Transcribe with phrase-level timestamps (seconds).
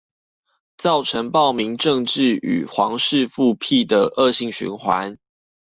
[0.77, 5.19] 造成暴民政治與皇室復辟的惡性循環